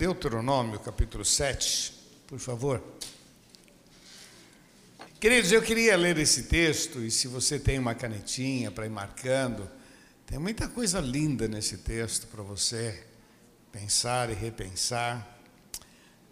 [0.00, 1.92] Deuteronômio capítulo 7,
[2.28, 2.80] por favor.
[5.18, 9.68] Queridos, eu queria ler esse texto, e se você tem uma canetinha para ir marcando,
[10.24, 13.04] tem muita coisa linda nesse texto para você
[13.72, 15.36] pensar e repensar.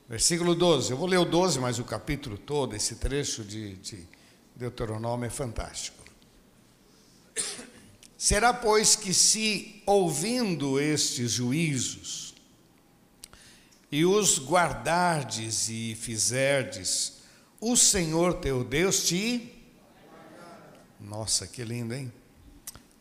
[0.09, 4.07] Versículo 12, eu vou ler o 12, mas o capítulo todo, esse trecho de, de
[4.55, 6.05] Deuteronômio é fantástico.
[8.17, 12.26] Será, pois, que se ouvindo estes juízos,
[13.91, 17.19] e os guardardes e fizerdes,
[17.61, 19.53] o Senhor teu Deus te.
[21.01, 22.13] Nossa, que lindo, hein?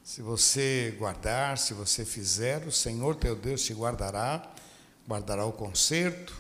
[0.04, 4.54] Se você guardar, se você fizer, o Senhor teu Deus te guardará,
[5.08, 6.34] guardará o conserto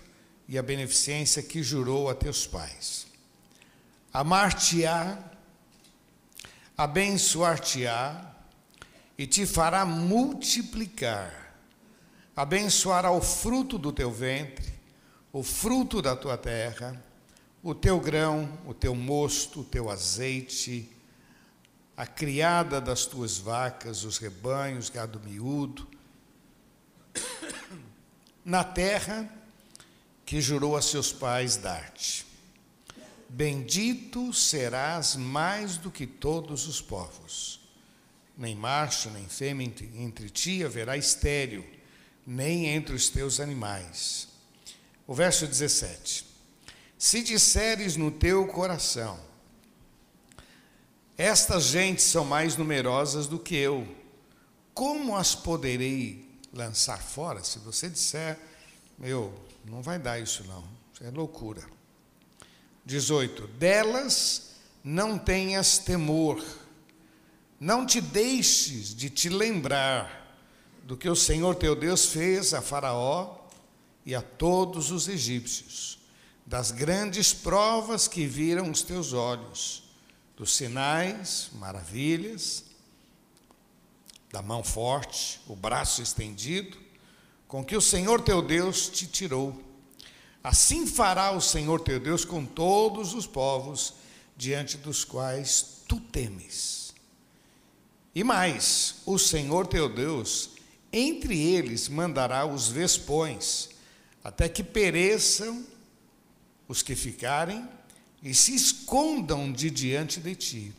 [0.47, 3.07] e a beneficência que jurou a teus pais.
[4.13, 5.17] Amar-te-á,
[6.77, 8.33] abençoar-te-á
[9.17, 11.44] e te fará multiplicar
[12.35, 14.73] abençoará o fruto do teu ventre,
[15.31, 17.01] o fruto da tua terra,
[17.63, 20.89] o teu grão, o teu mosto, o teu azeite,
[21.95, 25.87] a criada das tuas vacas, os rebanhos, gado miúdo,
[28.43, 29.29] na terra
[30.25, 32.25] que jurou a seus pais dar-te.
[33.29, 37.59] Bendito serás mais do que todos os povos.
[38.37, 41.65] Nem macho, nem fêmea entre ti haverá estéril
[42.25, 44.27] nem entre os teus animais.
[45.05, 46.25] O verso 17:
[46.97, 49.19] Se disseres no teu coração,
[51.17, 53.87] estas gentes são mais numerosas do que eu,
[54.73, 57.43] como as poderei lançar fora?
[57.43, 58.37] Se você disser,
[58.97, 61.63] meu, não vai dar isso não, isso é loucura.
[62.85, 66.43] 18: Delas não tenhas temor,
[67.59, 70.24] não te deixes de te lembrar
[70.85, 73.37] do que o Senhor teu Deus fez a Faraó
[74.05, 75.97] e a todos os egípcios,
[76.45, 79.83] das grandes provas que viram os teus olhos,
[80.37, 82.65] dos sinais, maravilhas,
[84.31, 86.77] da mão forte, o braço estendido,
[87.47, 89.59] com que o Senhor teu Deus te tirou.
[90.43, 93.95] Assim fará o Senhor teu Deus com todos os povos
[94.37, 96.93] diante dos quais tu temes.
[98.13, 100.54] E mais, o Senhor teu Deus
[100.97, 103.69] entre eles mandará os vespões,
[104.23, 105.65] até que pereçam
[106.69, 107.67] os que ficarem
[108.23, 110.73] e se escondam de diante de ti.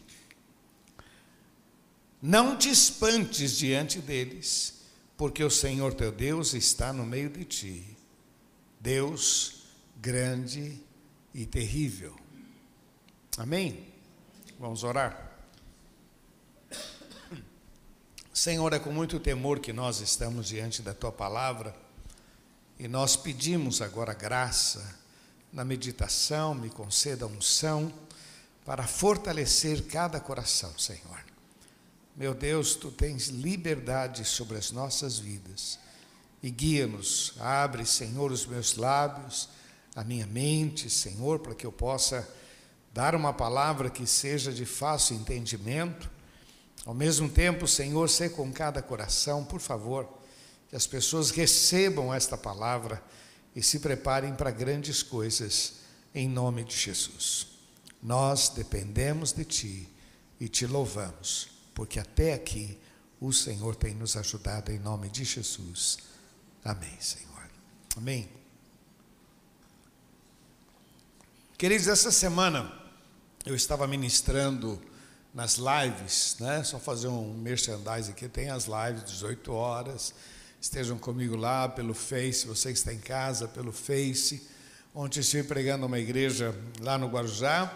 [2.20, 4.80] Não te espantes diante deles,
[5.18, 7.96] porque o Senhor teu Deus está no meio de ti.
[8.80, 9.64] Deus
[9.96, 10.80] grande
[11.34, 12.16] e terrível.
[13.36, 13.86] Amém?
[14.58, 15.25] Vamos orar.
[18.36, 21.74] Senhor, é com muito temor que nós estamos diante da tua palavra
[22.78, 24.94] e nós pedimos agora graça
[25.50, 27.90] na meditação, me conceda unção
[28.62, 31.24] para fortalecer cada coração, Senhor.
[32.14, 35.78] Meu Deus, tu tens liberdade sobre as nossas vidas
[36.42, 37.32] e guia-nos.
[37.40, 39.48] Abre, Senhor, os meus lábios,
[39.94, 42.28] a minha mente, Senhor, para que eu possa
[42.92, 46.15] dar uma palavra que seja de fácil entendimento
[46.86, 50.08] ao mesmo tempo, Senhor, ser com cada coração, por favor,
[50.68, 53.02] que as pessoas recebam esta palavra
[53.56, 55.80] e se preparem para grandes coisas,
[56.14, 57.48] em nome de Jesus.
[58.00, 59.88] Nós dependemos de Ti
[60.38, 62.78] e te louvamos, porque até aqui
[63.20, 65.98] o Senhor tem nos ajudado, em nome de Jesus.
[66.64, 67.50] Amém, Senhor.
[67.96, 68.28] Amém.
[71.58, 72.72] Queridos, essa semana
[73.44, 74.80] eu estava ministrando
[75.36, 76.64] nas lives, né?
[76.64, 80.14] Só fazer um merchandise aqui, tem as lives 18 horas.
[80.58, 84.48] Estejam comigo lá pelo Face, você que está em casa, pelo Face.
[84.94, 87.70] Ontem estive pregando uma igreja lá no Guarujá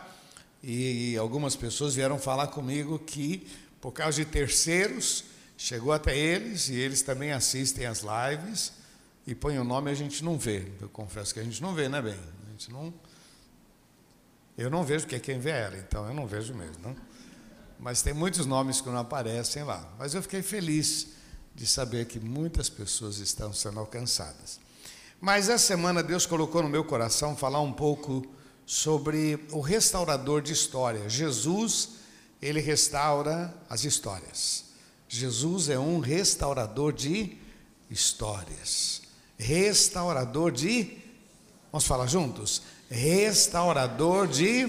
[0.62, 3.47] e algumas pessoas vieram falar comigo que
[3.78, 5.25] por causa de terceiros
[5.59, 8.72] chegou até eles e eles também assistem as lives
[9.26, 10.66] e põe o nome a gente não vê.
[10.81, 12.17] Eu confesso que a gente não vê, né, bem?
[12.46, 12.94] A gente não
[14.56, 17.09] eu não vejo porque é quem vê ela, então eu não vejo mesmo, não
[17.81, 19.88] mas tem muitos nomes que não aparecem lá.
[19.99, 21.09] Mas eu fiquei feliz
[21.55, 24.61] de saber que muitas pessoas estão sendo alcançadas.
[25.19, 28.25] Mas essa semana Deus colocou no meu coração falar um pouco
[28.67, 31.12] sobre o restaurador de histórias.
[31.12, 31.91] Jesus,
[32.41, 34.67] ele restaura as histórias.
[35.09, 37.38] Jesus é um restaurador de
[37.91, 39.03] histórias.
[39.38, 40.99] Restaurador de
[41.73, 42.62] Vamos falar juntos?
[42.91, 44.67] Restaurador de,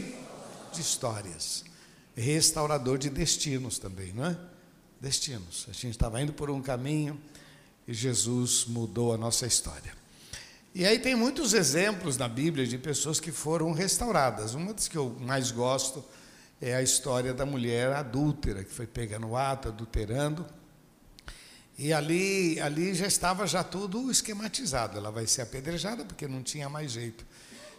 [0.72, 1.63] de histórias
[2.16, 4.38] restaurador de destinos também, não é?
[5.00, 5.66] Destinos.
[5.69, 7.19] A gente estava indo por um caminho
[7.88, 9.94] e Jesus mudou a nossa história.
[10.74, 14.54] E aí tem muitos exemplos na Bíblia de pessoas que foram restauradas.
[14.54, 16.04] Uma das que eu mais gosto
[16.62, 20.46] é a história da mulher adúltera, que foi pega no ato, adulterando.
[21.78, 24.98] E ali, ali já estava já tudo esquematizado.
[24.98, 27.25] Ela vai ser apedrejada porque não tinha mais jeito.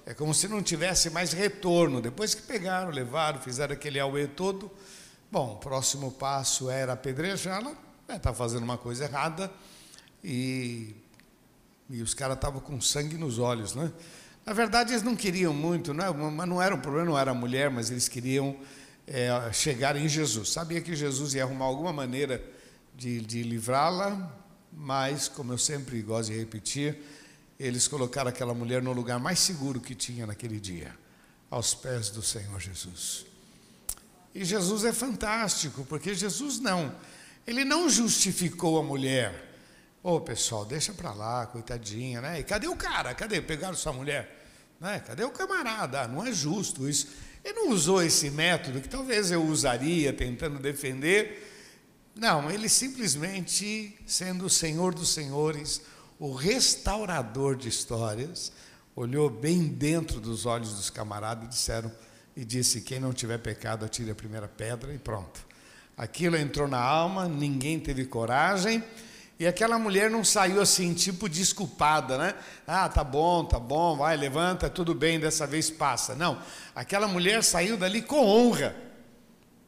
[0.05, 2.01] É como se não tivesse mais retorno.
[2.01, 4.71] Depois que pegaram, levaram, fizeram aquele auê todo.
[5.31, 7.73] Bom, o próximo passo era apedrejá-la.
[8.09, 9.51] Estava é, fazendo uma coisa errada.
[10.25, 10.95] E,
[11.89, 13.93] e os caras estavam com sangue nos olhos, né?
[14.45, 16.05] Na verdade, eles não queriam muito, né?
[16.11, 18.57] mas não era um problema, não era a mulher, mas eles queriam
[19.07, 20.51] é, chegar em Jesus.
[20.51, 22.43] Sabia que Jesus ia arrumar alguma maneira
[22.97, 24.33] de, de livrá-la,
[24.73, 26.99] mas, como eu sempre gosto de repetir,
[27.63, 30.93] eles colocaram aquela mulher no lugar mais seguro que tinha naquele dia,
[31.49, 33.25] aos pés do Senhor Jesus.
[34.35, 36.93] E Jesus é fantástico, porque Jesus não,
[37.47, 39.51] ele não justificou a mulher.
[40.03, 42.41] Ô oh, pessoal, deixa para lá, coitadinha, né?
[42.41, 43.15] E cadê o cara?
[43.15, 43.41] Cadê?
[43.41, 44.45] Pegaram sua mulher?
[44.81, 44.99] Né?
[45.07, 46.03] Cadê o camarada?
[46.03, 47.07] Ah, não é justo isso.
[47.45, 51.49] Ele não usou esse método que talvez eu usaria tentando defender.
[52.17, 55.81] Não, ele simplesmente, sendo o Senhor dos Senhores,
[56.23, 58.53] o restaurador de histórias,
[58.95, 61.91] olhou bem dentro dos olhos dos camaradas e disseram
[62.37, 65.45] e disse: quem não tiver pecado atire a primeira pedra e pronto.
[65.97, 68.85] Aquilo entrou na alma, ninguém teve coragem.
[69.37, 72.37] E aquela mulher não saiu assim, tipo desculpada, né?
[72.69, 76.15] Ah, tá bom, tá bom, vai, levanta, tudo bem, dessa vez passa.
[76.15, 76.41] Não,
[76.73, 78.77] aquela mulher saiu dali com honra,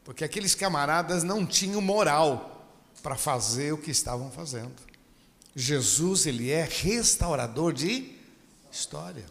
[0.05, 2.65] porque aqueles camaradas não tinham moral
[3.03, 4.94] para fazer o que estavam fazendo.
[5.55, 8.13] Jesus, ele é restaurador de
[8.73, 9.25] história,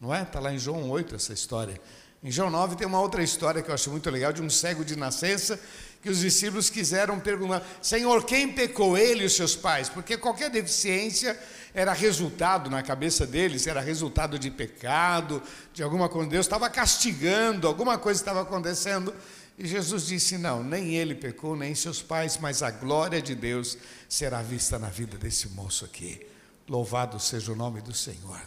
[0.00, 0.22] não é?
[0.22, 1.80] Está lá em João 8 essa história.
[2.22, 4.82] Em João 9 tem uma outra história que eu acho muito legal, de um cego
[4.82, 5.60] de nascença
[6.04, 9.88] que os discípulos quiseram perguntar: Senhor, quem pecou ele e os seus pais?
[9.88, 11.38] Porque qualquer deficiência
[11.74, 15.42] era resultado na cabeça deles, era resultado de pecado,
[15.72, 16.30] de alguma coisa.
[16.30, 19.14] Deus estava castigando, alguma coisa estava acontecendo.
[19.58, 23.78] E Jesus disse: Não, nem ele pecou, nem seus pais, mas a glória de Deus
[24.08, 26.26] será vista na vida desse moço aqui.
[26.68, 28.40] Louvado seja o nome do Senhor.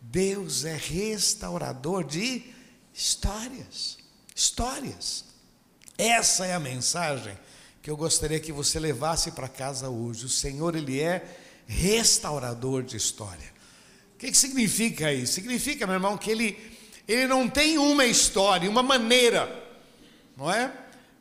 [0.00, 2.44] Deus é restaurador de
[2.94, 3.98] histórias.
[4.34, 5.24] Histórias.
[5.98, 7.36] Essa é a mensagem
[7.82, 10.26] que eu gostaria que você levasse para casa hoje.
[10.26, 11.24] O Senhor, Ele é
[11.66, 13.54] restaurador de história.
[14.14, 15.34] O que, que significa isso?
[15.34, 16.58] Significa, meu irmão, que Ele,
[17.06, 19.65] ele não tem uma história, uma maneira,
[20.36, 20.72] não é?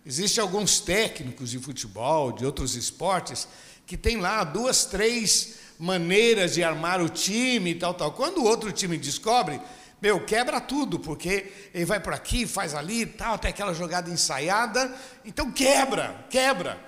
[0.06, 3.48] Existem alguns técnicos de futebol, de outros esportes,
[3.88, 8.12] que tem lá duas, três maneiras de armar o time e tal, tal.
[8.12, 9.60] Quando o outro time descobre,
[10.02, 14.10] meu, quebra tudo, porque ele vai por aqui, faz ali e tal, tem aquela jogada
[14.10, 16.80] ensaiada, então quebra, quebra.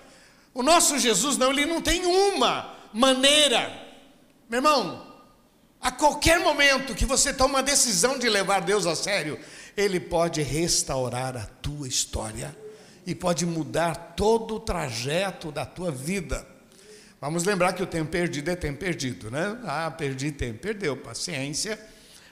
[0.54, 3.72] O nosso Jesus não, ele não tem uma maneira.
[4.50, 5.08] Meu irmão,
[5.82, 9.40] a qualquer momento que você toma a decisão de levar Deus a sério,
[9.78, 12.54] ele pode restaurar a tua história
[13.06, 16.46] e pode mudar todo o trajeto da tua vida.
[17.22, 19.58] Vamos lembrar que o tempo perdido é tempo perdido, né?
[19.64, 21.80] Ah, perdi tempo, perdeu, paciência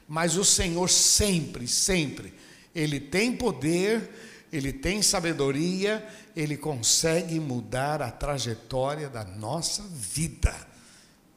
[0.07, 2.33] mas o Senhor sempre, sempre,
[2.73, 4.09] Ele tem poder,
[4.51, 6.05] Ele tem sabedoria,
[6.35, 10.55] Ele consegue mudar a trajetória da nossa vida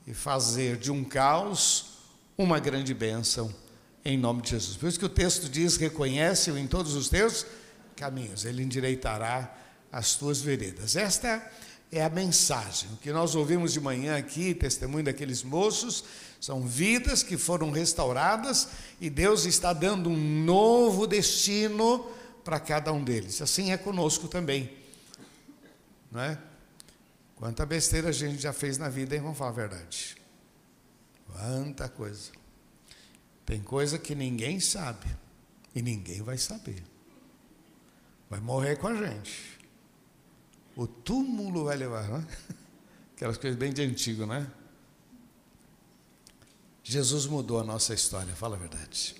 [0.06, 1.87] e fazer de um caos
[2.37, 3.52] uma grande bênção,
[4.08, 4.77] em nome de Jesus.
[4.77, 7.44] Por isso que o texto diz: reconhece-o em todos os teus
[7.94, 9.55] caminhos, Ele endireitará
[9.93, 10.96] as tuas veredas.
[10.96, 11.46] Esta
[11.93, 12.88] é a mensagem.
[12.93, 16.05] O que nós ouvimos de manhã aqui, testemunho daqueles moços,
[16.41, 22.06] são vidas que foram restauradas e Deus está dando um novo destino
[22.43, 23.43] para cada um deles.
[23.43, 24.72] Assim é conosco também.
[26.10, 26.38] Não é?
[27.36, 29.20] Quanta besteira a gente já fez na vida, hein?
[29.20, 30.17] Vamos falar a verdade.
[31.27, 32.38] Quanta coisa.
[33.48, 35.06] Tem coisa que ninguém sabe
[35.74, 36.84] e ninguém vai saber.
[38.28, 39.58] Vai morrer com a gente.
[40.76, 42.26] O túmulo vai levar, não é?
[43.17, 44.46] Aquelas coisas bem de antigo, né?
[46.84, 49.17] Jesus mudou a nossa história, fala a verdade.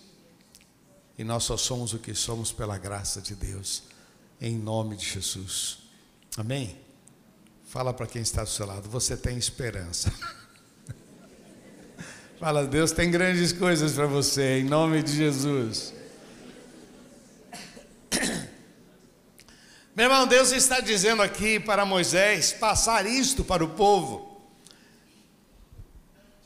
[1.17, 3.85] E nós só somos o que somos pela graça de Deus,
[4.39, 5.79] em nome de Jesus.
[6.37, 6.79] Amém?
[7.65, 10.13] Fala para quem está do seu lado, você tem esperança.
[12.39, 15.93] Fala, Deus tem grandes coisas para você, em nome de Jesus.
[19.93, 24.41] Meu irmão, Deus está dizendo aqui para Moisés passar isto para o povo.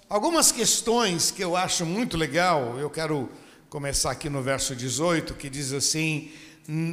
[0.09, 3.31] Algumas questões que eu acho muito legal, eu quero
[3.69, 6.33] começar aqui no verso 18, que diz assim: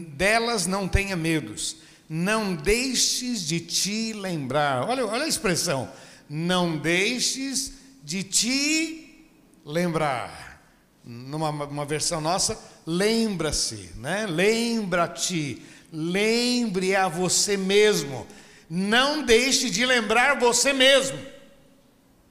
[0.10, 1.78] delas não tenha medos,
[2.10, 4.90] não deixes de te lembrar.
[4.90, 5.90] Olha, olha a expressão,
[6.30, 7.79] não deixes
[8.10, 9.30] de te
[9.64, 10.64] lembrar.
[11.04, 14.26] Numa uma versão nossa, lembra-se, né?
[14.26, 15.62] Lembra-te,
[15.94, 18.26] lembre a você mesmo.
[18.68, 21.20] Não deixe de lembrar você mesmo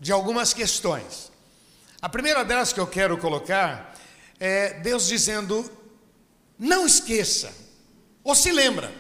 [0.01, 1.31] de algumas questões.
[2.03, 3.95] A primeira delas que eu quero colocar
[4.41, 5.71] é Deus dizendo:
[6.59, 7.55] não esqueça,
[8.25, 8.93] ou se lembra,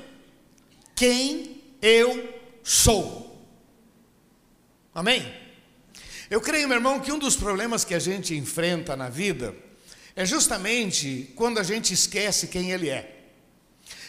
[0.95, 3.37] quem eu sou.
[4.95, 5.38] Amém?
[6.31, 9.55] Eu creio, meu irmão, que um dos problemas que a gente enfrenta na vida
[10.15, 13.15] é justamente quando a gente esquece quem Ele é.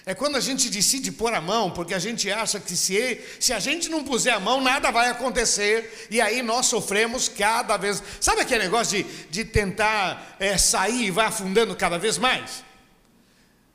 [0.06, 3.54] É quando a gente decide pôr a mão, porque a gente acha que se, se
[3.54, 8.02] a gente não puser a mão, nada vai acontecer, e aí nós sofremos cada vez.
[8.20, 12.64] Sabe aquele negócio de, de tentar é, sair e vai afundando cada vez mais?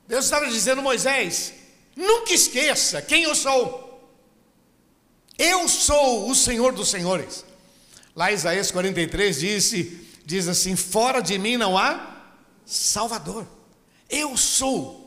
[0.08, 1.52] Deus estava dizendo, Moisés,
[1.94, 3.82] nunca esqueça quem eu sou.
[5.38, 7.44] Eu sou o Senhor dos Senhores.
[8.14, 12.14] Lá Isaías 43 disse, diz assim: Fora de mim não há
[12.64, 13.46] Salvador.
[14.08, 15.02] Eu sou.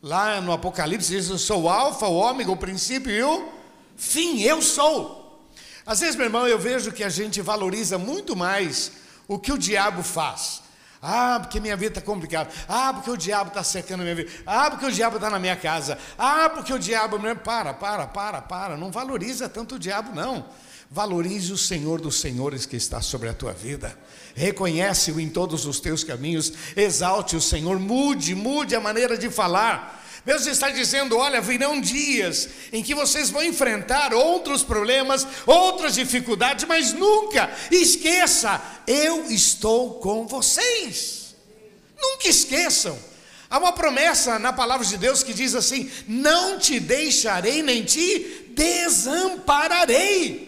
[0.00, 3.48] Lá no Apocalipse diz: Eu sou o Alfa, o Ômega, o princípio e o
[3.96, 4.42] fim.
[4.42, 5.48] Eu sou.
[5.84, 8.92] Às vezes, meu irmão, eu vejo que a gente valoriza muito mais
[9.26, 10.62] o que o diabo faz.
[11.00, 12.50] Ah, porque minha vida está complicada.
[12.68, 14.30] Ah, porque o diabo está secando a minha vida.
[14.46, 15.98] Ah, porque o diabo está na minha casa.
[16.18, 17.18] Ah, porque o diabo.
[17.42, 18.76] Para, para, para, para.
[18.76, 20.44] Não valoriza tanto o diabo, não.
[20.90, 23.96] Valorize o Senhor dos Senhores que está sobre a tua vida.
[24.34, 26.52] Reconhece-o em todos os teus caminhos.
[26.74, 27.78] Exalte o Senhor.
[27.78, 30.02] Mude, mude a maneira de falar.
[30.24, 36.64] Deus está dizendo: olha, virão dias em que vocês vão enfrentar outros problemas, outras dificuldades,
[36.66, 41.34] mas nunca esqueça, eu estou com vocês.
[42.00, 42.98] Nunca esqueçam.
[43.50, 48.52] Há uma promessa na palavra de Deus que diz assim: Não te deixarei nem te
[48.54, 50.47] desampararei.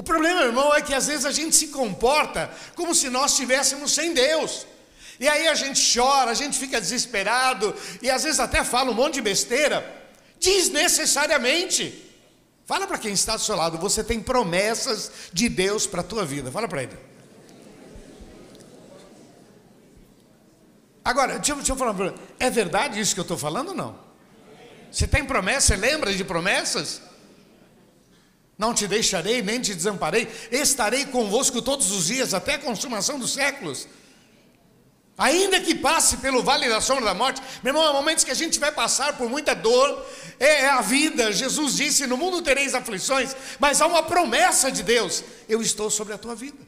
[0.00, 3.92] O problema, irmão, é que às vezes a gente se comporta como se nós estivéssemos
[3.92, 4.66] sem Deus.
[5.20, 8.94] E aí a gente chora, a gente fica desesperado, e às vezes até fala um
[8.94, 9.84] monte de besteira,
[10.40, 12.02] desnecessariamente.
[12.64, 16.24] Fala para quem está do seu lado, você tem promessas de Deus para a tua
[16.24, 16.50] vida.
[16.50, 16.96] Fala para ele.
[21.04, 23.98] Agora, deixa, deixa eu falar para é verdade isso que eu estou falando ou não?
[24.90, 27.09] Você tem promessa, você lembra de promessas?
[28.60, 33.32] Não te deixarei, nem te desamparei, estarei convosco todos os dias, até a consumação dos
[33.32, 33.88] séculos.
[35.16, 38.34] Ainda que passe pelo vale da sombra da morte, meu irmão, há momentos que a
[38.34, 40.06] gente vai passar por muita dor,
[40.38, 41.32] é, é a vida.
[41.32, 46.12] Jesus disse: No mundo tereis aflições, mas há uma promessa de Deus: Eu estou sobre
[46.12, 46.58] a tua vida.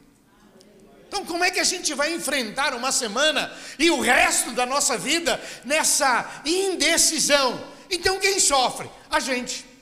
[1.07, 4.97] Então, como é que a gente vai enfrentar uma semana e o resto da nossa
[4.97, 7.63] vida nessa indecisão?
[7.87, 8.89] Então, quem sofre?
[9.11, 9.72] A gente.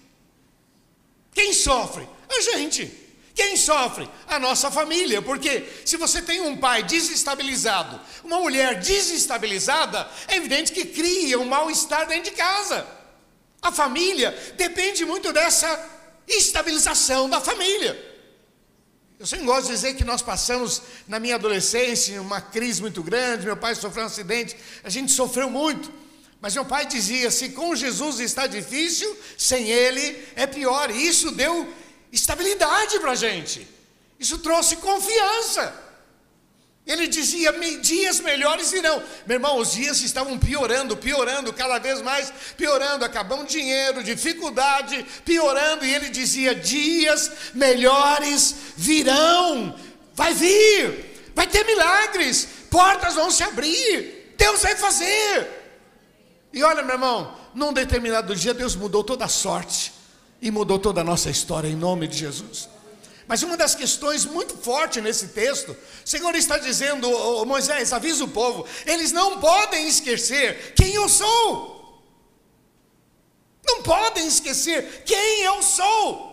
[1.33, 2.07] Quem sofre?
[2.29, 2.99] A gente.
[3.33, 4.09] Quem sofre?
[4.27, 10.71] A nossa família, porque se você tem um pai desestabilizado, uma mulher desestabilizada, é evidente
[10.71, 12.85] que cria um mal-estar dentro de casa.
[13.61, 15.89] A família depende muito dessa
[16.27, 18.09] estabilização da família.
[19.19, 23.45] Eu sempre gosto de dizer que nós passamos, na minha adolescência, uma crise muito grande.
[23.45, 25.91] Meu pai sofreu um acidente, a gente sofreu muito.
[26.41, 30.89] Mas meu pai dizia: se com Jesus está difícil, sem Ele é pior.
[30.89, 31.71] E isso deu
[32.11, 33.67] estabilidade para a gente.
[34.19, 35.73] Isso trouxe confiança.
[36.85, 39.03] Ele dizia: dias melhores virão.
[39.27, 43.05] Meu irmão, os dias estavam piorando, piorando, cada vez mais piorando.
[43.05, 45.85] Acabando dinheiro, dificuldade, piorando.
[45.85, 49.79] E ele dizia: dias melhores virão.
[50.15, 55.60] Vai vir, vai ter milagres, portas vão se abrir, Deus vai fazer.
[56.53, 59.93] E olha, meu irmão, num determinado dia Deus mudou toda a sorte
[60.41, 62.67] e mudou toda a nossa história em nome de Jesus.
[63.27, 65.77] Mas uma das questões muito fortes nesse texto, o
[66.09, 72.03] Senhor está dizendo, oh, Moisés, avisa o povo, eles não podem esquecer quem eu sou.
[73.65, 76.31] Não podem esquecer quem eu sou.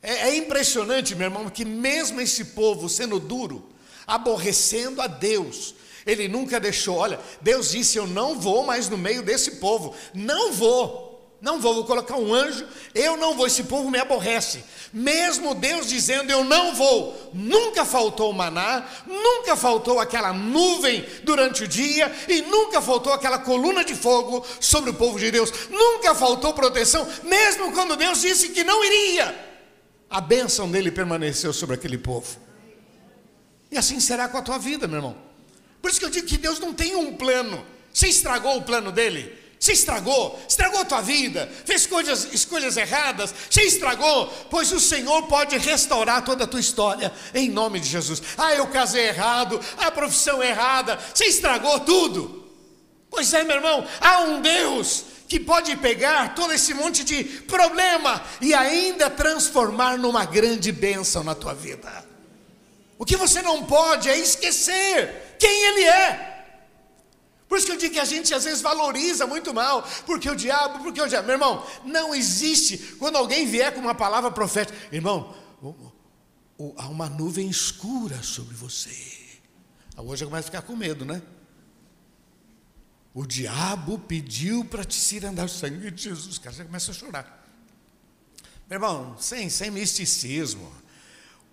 [0.00, 3.68] É, é impressionante, meu irmão, que mesmo esse povo sendo duro,
[4.06, 5.74] aborrecendo a Deus,
[6.06, 6.96] ele nunca deixou.
[6.96, 11.14] Olha, Deus disse: Eu não vou mais no meio desse povo, não vou.
[11.44, 14.64] Não vou, vou colocar um anjo, eu não vou, esse povo me aborrece.
[14.90, 21.64] Mesmo Deus dizendo eu não vou, nunca faltou o maná, nunca faltou aquela nuvem durante
[21.64, 25.52] o dia e nunca faltou aquela coluna de fogo sobre o povo de Deus.
[25.68, 29.38] Nunca faltou proteção, mesmo quando Deus disse que não iria.
[30.08, 32.38] A bênção dele permaneceu sobre aquele povo.
[33.70, 35.33] E assim será com a tua vida, meu irmão.
[35.84, 37.62] Por isso que eu digo que Deus não tem um plano.
[37.92, 39.38] Você estragou o plano dele?
[39.60, 45.24] Você estragou, estragou a tua vida, fez coisas, escolhas erradas, você estragou, pois o Senhor
[45.24, 48.22] pode restaurar toda a tua história, em nome de Jesus.
[48.38, 52.50] Ah, eu casei errado, a profissão errada, você estragou tudo.
[53.10, 58.24] Pois é, meu irmão, há um Deus que pode pegar todo esse monte de problema
[58.40, 62.03] e ainda transformar numa grande bênção na tua vida.
[62.98, 66.34] O que você não pode é esquecer quem Ele é.
[67.48, 70.34] Por isso que eu digo que a gente às vezes valoriza muito mal, porque o
[70.34, 71.26] diabo, porque o diabo.
[71.26, 72.78] Meu irmão, não existe.
[72.98, 75.34] Quando alguém vier com uma palavra profética, irmão,
[76.76, 78.90] há uma nuvem escura sobre você.
[79.96, 81.22] Hoje eu começo a ficar com medo, né?
[83.12, 86.36] O diabo pediu para te se andar o sangue de Jesus.
[86.36, 87.48] O cara já começa a chorar.
[88.68, 90.83] Meu irmão, sem, sem misticismo.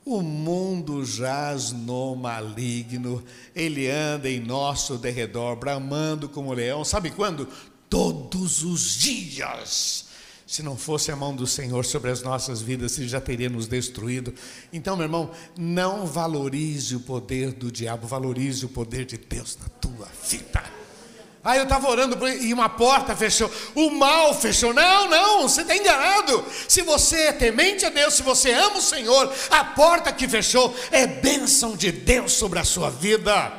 [0.03, 3.23] O mundo jaz no maligno,
[3.55, 6.83] ele anda em nosso derredor, bramando como leão.
[6.83, 7.47] Sabe quando?
[7.87, 10.05] Todos os dias.
[10.47, 13.67] Se não fosse a mão do Senhor sobre as nossas vidas, Ele já teria nos
[13.67, 14.33] destruído.
[14.73, 19.69] Então, meu irmão, não valorize o poder do diabo, valorize o poder de Deus na
[19.69, 20.80] tua vida.
[21.43, 23.51] Aí eu estava orando e uma porta fechou.
[23.73, 24.73] O mal fechou.
[24.73, 26.45] Não, não, você está enganado.
[26.67, 30.75] Se você é temente a Deus, se você ama o Senhor, a porta que fechou
[30.91, 33.51] é bênção de Deus sobre a sua vida.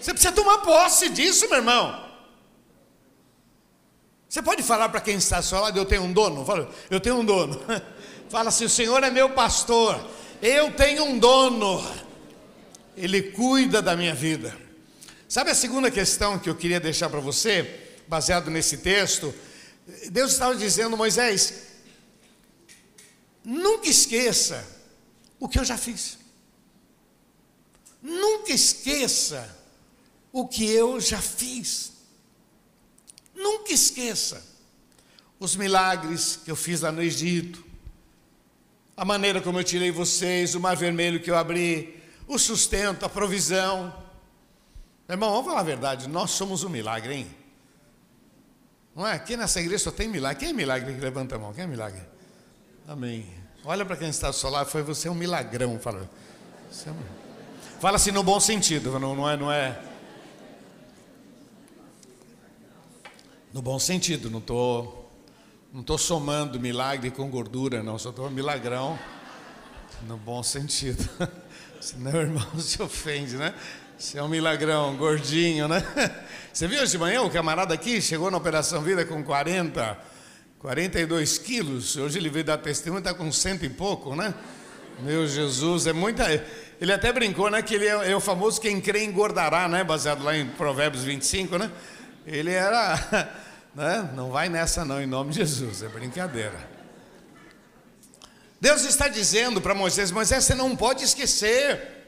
[0.00, 2.02] Você precisa tomar posse disso, meu irmão.
[4.26, 6.46] Você pode falar para quem está seu lado, eu tenho um dono?
[6.88, 7.60] Eu tenho um dono.
[8.30, 10.00] Fala assim, o Senhor é meu pastor.
[10.40, 11.86] Eu tenho um dono.
[12.96, 14.61] Ele cuida da minha vida.
[15.32, 19.34] Sabe a segunda questão que eu queria deixar para você, baseado nesse texto?
[20.10, 21.68] Deus estava dizendo, Moisés,
[23.42, 24.62] nunca esqueça
[25.40, 26.18] o que eu já fiz.
[28.02, 29.48] Nunca esqueça
[30.30, 31.92] o que eu já fiz.
[33.34, 34.44] Nunca esqueça
[35.40, 37.64] os milagres que eu fiz lá no Egito,
[38.94, 43.08] a maneira como eu tirei vocês, o mar vermelho que eu abri, o sustento, a
[43.08, 44.11] provisão.
[45.12, 47.36] Irmão, vamos falar a verdade, nós somos um milagre, hein?
[48.96, 49.12] Não é?
[49.12, 50.40] Aqui nessa igreja só tem milagre.
[50.40, 51.52] Quem é milagre levanta a mão?
[51.52, 52.00] Quem é milagre?
[52.88, 53.26] Amém.
[53.62, 55.78] Olha para quem está do seu lado, foi você um milagrão.
[55.78, 56.08] Fala,
[56.86, 56.96] é um...
[57.78, 59.78] fala assim no bom sentido, não, não é, não é.
[63.52, 65.12] No bom sentido, não estou
[65.74, 68.98] não tô somando milagre com gordura, não, só estou milagrão
[70.06, 71.06] no bom sentido.
[71.82, 73.54] Senão irmão se ofende, né?
[74.02, 75.80] Você é um milagrão, gordinho, né?
[76.52, 79.96] Você viu hoje de manhã o camarada aqui chegou na Operação Vida com 40,
[80.58, 81.96] 42 quilos.
[81.96, 84.34] Hoje ele veio dar testemunho, está com cento e pouco, né?
[84.98, 86.24] Meu Jesus, é muita.
[86.80, 87.62] Ele até brincou, né?
[87.62, 89.84] Que ele é, é o famoso quem crê engordará, né?
[89.84, 91.70] Baseado lá em Provérbios 25, né?
[92.26, 93.30] Ele era.
[93.74, 94.10] Né?
[94.14, 96.68] Não vai nessa, não, em nome de Jesus, é brincadeira.
[98.60, 102.01] Deus está dizendo para Moisés: Moisés, você não pode esquecer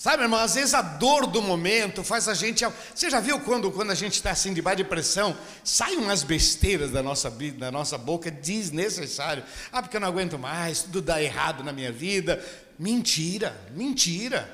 [0.00, 2.64] Sabe, irmão, às vezes a dor do momento faz a gente.
[2.94, 6.90] Você já viu quando, quando a gente está assim debaixo de pressão, saem umas besteiras
[6.90, 9.44] da nossa, da nossa boca desnecessário.
[9.70, 12.42] Ah, porque eu não aguento mais, tudo dá errado na minha vida.
[12.78, 14.50] Mentira, mentira,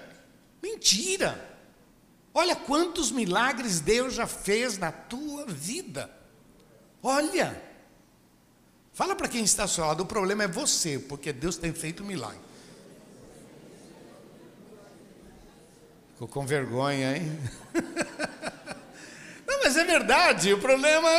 [0.60, 1.56] mentira.
[2.34, 6.10] Olha quantos milagres Deus já fez na tua vida.
[7.00, 7.62] Olha.
[8.92, 12.02] Fala para quem está ao seu lado, o problema é você, porque Deus tem feito
[12.02, 12.45] milagre.
[16.16, 17.38] Ficou com vergonha, hein?
[19.46, 21.10] Não, mas é verdade, o problema.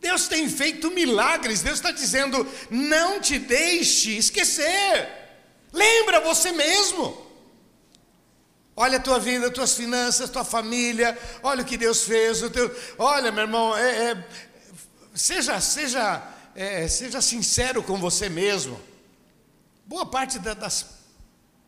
[0.00, 5.10] Deus tem feito milagres, Deus está dizendo: não te deixe esquecer,
[5.74, 7.26] lembra você mesmo.
[8.74, 12.42] Olha a tua vida, tuas finanças, tua família, olha o que Deus fez.
[12.42, 12.74] O teu...
[12.96, 14.28] Olha, meu irmão, é, é...
[15.14, 18.80] seja, seja, é, seja sincero com você mesmo.
[19.84, 20.95] Boa parte das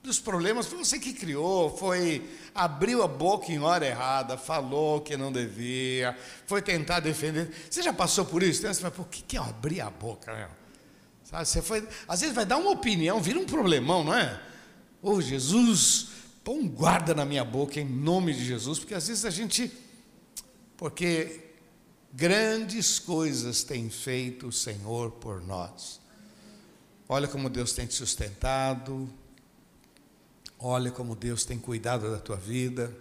[0.08, 5.16] dos problemas foi você que criou, foi abriu a boca em hora errada, falou que
[5.16, 6.16] não devia,
[6.46, 7.50] foi tentar defender.
[7.70, 8.62] Você já passou por isso?
[8.62, 10.32] Você fala, por que, que eu abri a boca?
[10.34, 10.48] Né?
[11.24, 14.40] Sabe, você foi, às vezes vai dar uma opinião, vira um problemão, não é?
[15.02, 16.08] Ô oh, Jesus,
[16.42, 19.70] põe um guarda na minha boca em nome de Jesus, porque às vezes a gente.
[20.76, 21.52] Porque
[22.12, 26.00] grandes coisas tem feito o Senhor por nós.
[27.06, 29.08] Olha como Deus tem te sustentado,
[30.58, 32.92] Olha como Deus tem cuidado da tua vida.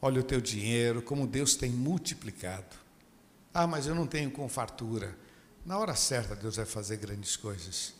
[0.00, 2.76] Olha o teu dinheiro, como Deus tem multiplicado.
[3.52, 5.16] Ah, mas eu não tenho com fartura.
[5.64, 7.94] Na hora certa, Deus vai fazer grandes coisas.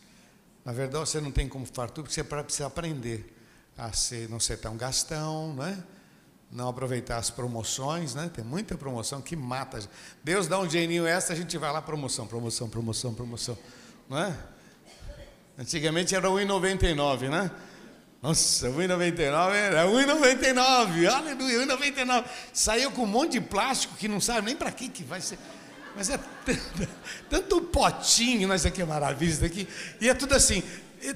[0.65, 3.35] Na verdade, você não tem como fartura porque você precisa aprender
[3.77, 5.85] a ser, não ser tão gastão, não é?
[6.51, 8.31] não aproveitar as promoções, né?
[8.33, 9.79] Tem muita promoção que mata.
[10.25, 13.59] Deus dá um dinheirinho extra, a gente vai lá, promoção, promoção, promoção, promoção.
[14.09, 14.37] Não é?
[15.59, 17.51] Antigamente era 1,99, né?
[18.23, 22.25] Nossa, 1,99 era 1,99, aleluia, 1,99.
[22.53, 25.38] Saiu com um monte de plástico que não sabe nem para que que vai ser.
[25.97, 26.88] Mas é tanto,
[27.29, 29.66] tanto potinho, mas aqui é maravilha isso daqui.
[30.01, 30.62] E é tudo assim,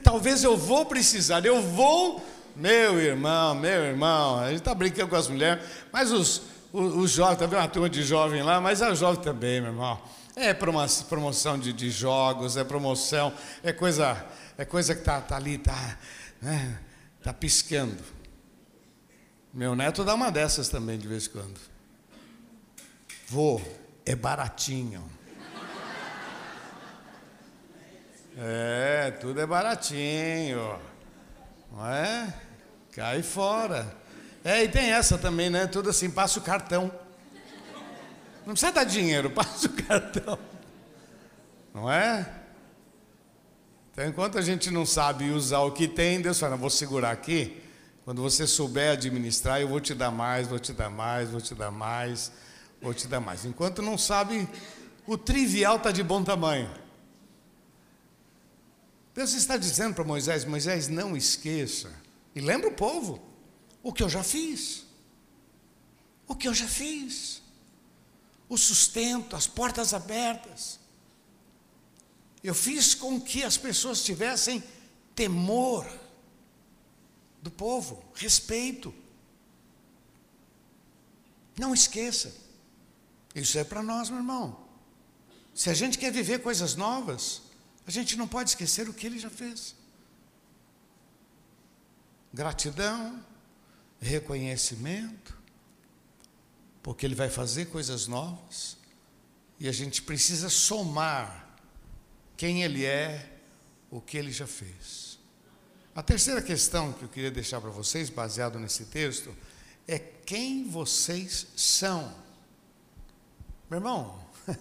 [0.02, 2.20] talvez eu vou precisar, eu vou
[2.54, 7.10] meu irmão, meu irmão, a gente está brincando com as mulheres, mas os, os, os
[7.10, 9.98] jovens, tá uma turma de jovem lá, mas a jovem também, meu irmão.
[10.34, 14.24] É promoção de, de jogos, é promoção, é coisa,
[14.56, 15.98] é coisa que está tá ali, está
[16.40, 16.78] né,
[17.22, 18.02] tá piscando.
[19.52, 21.60] Meu neto dá uma dessas também de vez em quando.
[23.28, 23.60] Vô,
[24.06, 25.04] é baratinho.
[28.36, 30.80] É, tudo é baratinho.
[31.70, 32.34] Não é?
[32.92, 33.94] Cai fora.
[34.42, 35.66] É, e tem essa também, né?
[35.66, 36.90] Tudo assim, passa o cartão.
[38.46, 40.38] Não precisa dar dinheiro, passa o cartão.
[41.72, 42.42] Não é?
[43.92, 47.60] Então, enquanto a gente não sabe usar o que tem, Deus fala: vou segurar aqui.
[48.04, 51.54] Quando você souber administrar, eu vou te dar mais, vou te dar mais, vou te
[51.54, 52.32] dar mais,
[52.80, 53.44] vou te dar mais.
[53.44, 54.48] Enquanto não sabe,
[55.06, 56.70] o trivial está de bom tamanho.
[59.14, 61.92] Deus está dizendo para Moisés: Moisés, não esqueça.
[62.34, 63.22] E lembra o povo:
[63.82, 64.84] o que eu já fiz.
[66.26, 67.41] O que eu já fiz.
[68.52, 70.78] O sustento, as portas abertas.
[72.44, 74.62] Eu fiz com que as pessoas tivessem
[75.14, 75.90] temor
[77.40, 78.94] do povo, respeito.
[81.58, 82.34] Não esqueça.
[83.34, 84.68] Isso é para nós, meu irmão.
[85.54, 87.40] Se a gente quer viver coisas novas,
[87.86, 89.74] a gente não pode esquecer o que ele já fez.
[92.34, 93.24] Gratidão,
[93.98, 95.41] reconhecimento,
[96.82, 98.76] porque ele vai fazer coisas novas
[99.58, 101.56] e a gente precisa somar
[102.36, 103.38] quem ele é,
[103.90, 105.18] o que ele já fez.
[105.94, 109.34] A terceira questão que eu queria deixar para vocês, baseado nesse texto,
[109.86, 112.12] é quem vocês são.
[113.70, 114.18] Meu irmão,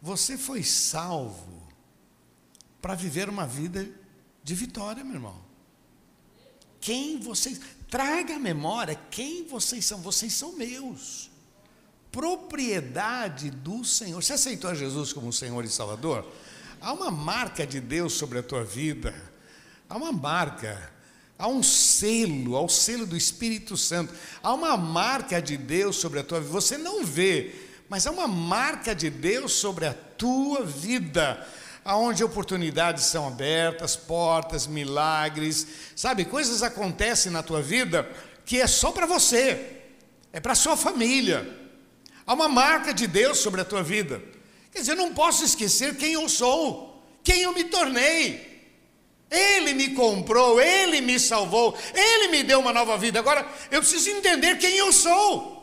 [0.00, 1.68] você foi salvo
[2.80, 3.90] para viver uma vida
[4.42, 5.44] de vitória, meu irmão.
[6.80, 7.60] Quem vocês.
[7.90, 10.00] Traga a memória quem vocês são.
[10.00, 11.30] Vocês são meus.
[12.10, 14.22] Propriedade do Senhor.
[14.22, 16.26] Você aceitou Jesus como Senhor e Salvador?
[16.80, 19.14] Há uma marca de Deus sobre a tua vida.
[19.88, 20.90] Há uma marca.
[21.38, 24.12] Há um selo, há o selo do Espírito Santo.
[24.42, 26.52] Há uma marca de Deus sobre a tua vida.
[26.52, 27.54] Você não vê,
[27.88, 31.46] mas há uma marca de Deus sobre a tua vida
[31.88, 35.66] aonde oportunidades são abertas, portas, milagres,
[35.96, 38.06] sabe, coisas acontecem na tua vida
[38.44, 39.80] que é só para você,
[40.30, 41.57] é para sua família.
[42.28, 44.22] Há uma marca de Deus sobre a tua vida.
[44.70, 48.46] Quer dizer, eu não posso esquecer quem eu sou, quem eu me tornei.
[49.30, 53.18] Ele me comprou, ele me salvou, ele me deu uma nova vida.
[53.18, 55.56] Agora eu preciso entender quem eu sou.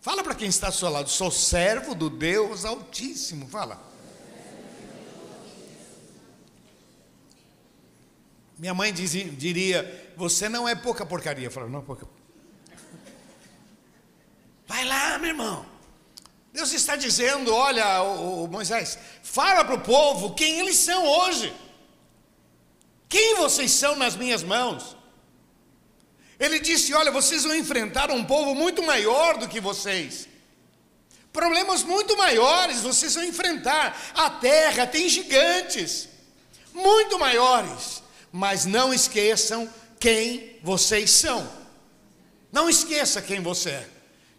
[0.00, 3.46] Fala para quem está ao seu lado, sou servo do Deus Altíssimo.
[3.46, 3.80] Fala.
[8.58, 11.46] Minha mãe diria: Você não é pouca porcaria.
[11.46, 12.04] Eu falava, não é pouca.
[14.66, 15.66] Vai lá, meu irmão.
[16.52, 21.54] Deus está dizendo: Olha, o, Moisés, fala para o povo quem eles são hoje.
[23.08, 24.96] Quem vocês são nas minhas mãos?
[26.38, 30.28] Ele disse: Olha, vocês vão enfrentar um povo muito maior do que vocês.
[31.32, 33.98] Problemas muito maiores vocês vão enfrentar.
[34.14, 36.08] A terra tem gigantes,
[36.74, 39.68] muito maiores mas não esqueçam
[40.00, 41.46] quem vocês são.
[42.50, 43.88] Não esqueça quem você é.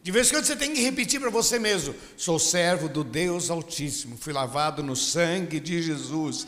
[0.03, 3.49] De vez em quando você tem que repetir para você mesmo: sou servo do Deus
[3.49, 6.45] Altíssimo, fui lavado no sangue de Jesus.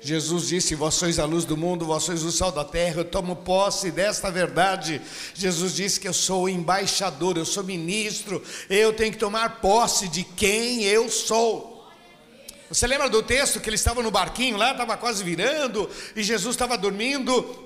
[0.00, 3.00] Jesus disse: Vós sois a luz do mundo, vós sois o sal da terra.
[3.00, 5.02] Eu tomo posse desta verdade.
[5.34, 8.42] Jesus disse que eu sou embaixador, eu sou ministro.
[8.70, 11.86] Eu tenho que tomar posse de quem eu sou.
[12.70, 16.54] Você lembra do texto que eles estavam no barquinho lá, estava quase virando, e Jesus
[16.54, 17.63] estava dormindo,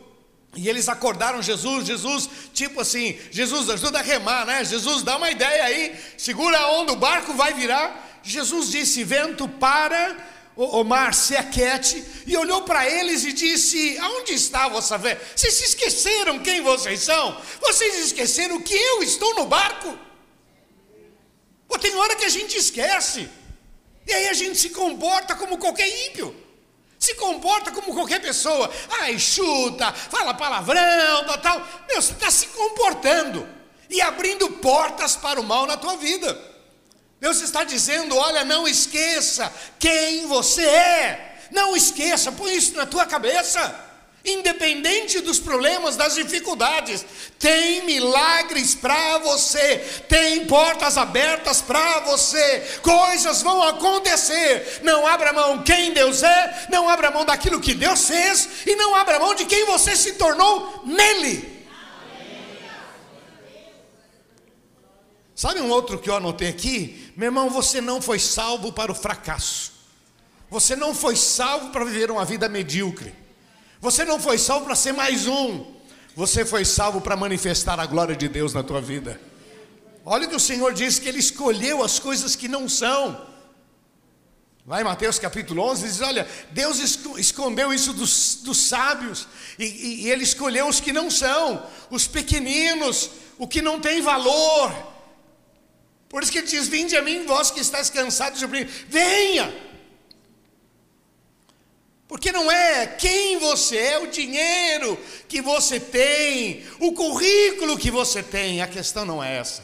[0.59, 4.64] e eles acordaram Jesus, Jesus, tipo assim, Jesus ajuda a remar, né?
[4.64, 8.21] Jesus dá uma ideia aí, segura a onda, o barco vai virar.
[8.25, 10.16] Jesus disse: Vento para,
[10.57, 15.16] o, mar se aquete, e olhou para eles e disse: Aonde está a vossa fé?
[15.37, 17.40] Vocês se esqueceram quem vocês são?
[17.61, 19.97] Vocês esqueceram que eu estou no barco?
[21.68, 23.29] Pô, tem hora que a gente esquece.
[24.05, 26.35] E aí a gente se comporta como qualquer ímpio.
[27.09, 28.71] Se comporta como qualquer pessoa.
[29.01, 31.68] Ai, chuta, fala palavrão, tal, tal.
[31.88, 33.49] Meu, você está se comportando.
[33.88, 36.38] e abrindo portas para o mal na tua vida.
[37.18, 41.49] Deus está dizendo: olha, não esqueça quem você é.
[41.51, 43.88] Não esqueça, põe isso na tua cabeça.
[44.24, 47.04] Independente dos problemas, das dificuldades,
[47.38, 49.78] tem milagres para você,
[50.09, 54.81] tem portas abertas para você, coisas vão acontecer.
[54.83, 58.94] Não abra mão quem Deus é, não abra mão daquilo que Deus fez e não
[58.94, 61.59] abra mão de quem você se tornou nele.
[65.35, 67.12] Sabe um outro que eu anotei aqui?
[67.16, 69.72] Meu irmão, você não foi salvo para o fracasso.
[70.50, 73.14] Você não foi salvo para viver uma vida medíocre.
[73.81, 75.64] Você não foi salvo para ser mais um.
[76.17, 79.21] Você foi salvo para manifestar a glória de Deus na tua vida.
[80.05, 83.27] Olha o que o Senhor diz que ele escolheu as coisas que não são.
[84.67, 86.79] Lá em Mateus capítulo 11, diz: Olha, Deus
[87.17, 89.27] escondeu isso dos, dos sábios,
[89.59, 94.03] e, e, e Ele escolheu os que não são, os pequeninos, o que não tem
[94.03, 94.73] valor,
[96.09, 99.67] por isso que ele diz: Vinde a mim, vós que estáis cansados de oprimidos, venha.
[102.09, 108.23] Porque não é quem você é, o dinheiro que você tem, o currículo que você
[108.23, 109.62] tem, a questão não é essa.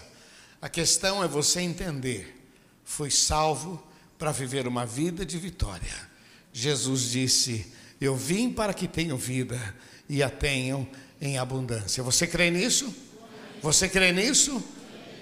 [0.61, 2.39] A questão é você entender:
[2.85, 3.83] foi salvo
[4.19, 6.11] para viver uma vida de vitória.
[6.53, 9.59] Jesus disse: Eu vim para que tenham vida
[10.07, 10.87] e a tenham
[11.21, 12.03] em abundância.
[12.03, 12.95] Você crê nisso?
[13.63, 14.63] Você crê nisso?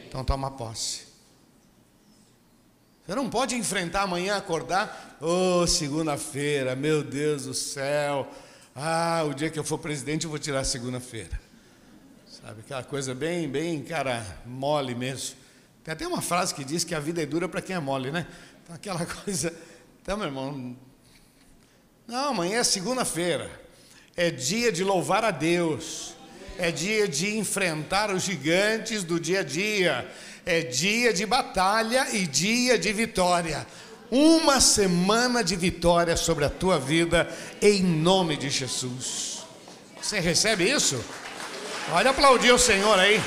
[0.08, 1.11] Então toma posse.
[3.04, 8.30] Você não pode enfrentar amanhã, acordar, oh, segunda-feira, meu Deus do céu,
[8.76, 11.40] ah, o dia que eu for presidente eu vou tirar segunda-feira.
[12.28, 15.34] Sabe, aquela coisa bem, bem, cara, mole mesmo.
[15.82, 18.12] Tem até uma frase que diz que a vida é dura para quem é mole,
[18.12, 18.24] né?
[18.62, 19.52] Então, aquela coisa.
[20.00, 20.76] Então, meu irmão,
[22.06, 23.50] não, amanhã é segunda-feira.
[24.16, 26.14] É dia de louvar a Deus.
[26.56, 30.08] É dia de enfrentar os gigantes do dia a dia
[30.44, 33.66] é dia de batalha e dia de vitória.
[34.10, 37.28] Uma semana de vitória sobre a tua vida,
[37.60, 39.44] em nome de Jesus.
[40.00, 41.02] Você recebe isso?
[41.88, 43.20] Pode aplaudir o Senhor aí.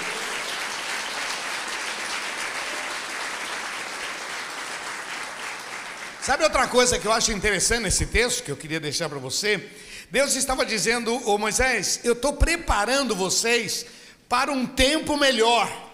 [6.22, 9.70] Sabe outra coisa que eu acho interessante nesse texto, que eu queria deixar para você?
[10.10, 13.86] Deus estava dizendo, ô Moisés, eu estou preparando vocês
[14.28, 15.85] para um tempo melhor.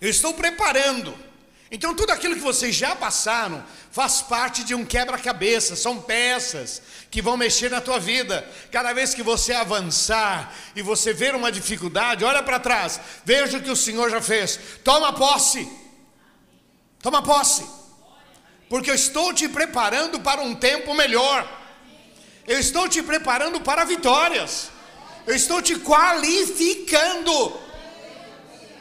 [0.00, 1.28] Eu estou preparando.
[1.70, 6.80] Então, tudo aquilo que vocês já passaram faz parte de um quebra-cabeça, são peças
[7.10, 8.48] que vão mexer na tua vida.
[8.72, 13.62] Cada vez que você avançar e você ver uma dificuldade, olha para trás, veja o
[13.62, 14.58] que o Senhor já fez.
[14.82, 15.70] Toma posse.
[17.02, 17.66] Toma posse.
[18.68, 21.46] Porque eu estou te preparando para um tempo melhor.
[22.46, 24.70] Eu estou te preparando para vitórias.
[25.26, 27.67] Eu estou te qualificando.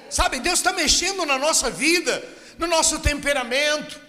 [0.10, 2.24] Sabe, Deus está mexendo na nossa vida,
[2.58, 4.00] no nosso temperamento.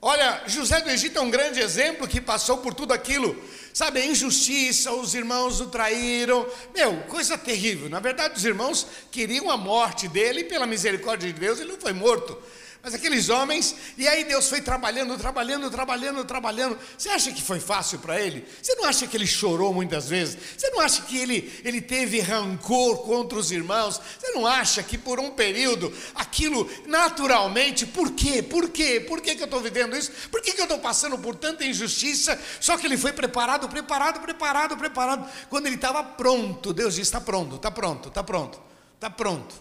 [0.00, 3.36] Olha, José do Egito é um grande exemplo que passou por tudo aquilo.
[3.72, 6.46] Sabe, a injustiça, os irmãos o traíram.
[6.74, 7.88] Meu, coisa terrível.
[7.88, 11.80] Na verdade, os irmãos queriam a morte dele e, pela misericórdia de Deus, ele não
[11.80, 12.38] foi morto.
[12.86, 16.78] Mas aqueles homens, e aí Deus foi trabalhando, trabalhando, trabalhando, trabalhando.
[16.96, 18.46] Você acha que foi fácil para ele?
[18.62, 20.38] Você não acha que ele chorou muitas vezes?
[20.56, 24.00] Você não acha que ele, ele teve rancor contra os irmãos?
[24.16, 28.40] Você não acha que por um período aquilo naturalmente, por quê?
[28.40, 29.00] Por quê?
[29.00, 30.12] Por que, que eu estou vivendo isso?
[30.30, 32.40] Por que, que eu estou passando por tanta injustiça?
[32.60, 35.28] Só que ele foi preparado, preparado, preparado, preparado.
[35.50, 38.62] Quando ele estava pronto, Deus disse: está pronto, está pronto, está pronto,
[38.94, 39.56] está pronto,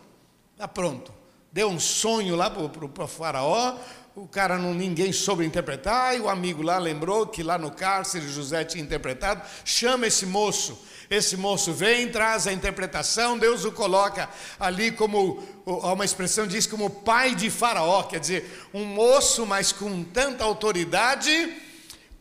[0.56, 1.25] está pronto
[1.56, 3.78] deu um sonho lá para o faraó,
[4.13, 8.28] o cara não ninguém soube interpretar, e o amigo lá lembrou que lá no cárcere
[8.28, 10.78] José tinha interpretado, chama esse moço.
[11.10, 16.89] Esse moço vem, traz a interpretação, Deus o coloca ali como, uma expressão diz, como
[16.89, 21.56] pai de Faraó, quer dizer, um moço, mas com tanta autoridade.